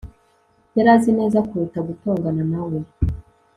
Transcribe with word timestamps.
yari 0.75 0.89
azi 0.95 1.11
neza 1.19 1.45
kuruta 1.47 1.79
gutongana 1.87 2.43
na 2.51 2.61
we 2.69 2.77